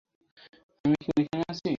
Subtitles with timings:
[0.85, 1.69] আমি কি ঐখানে আছি?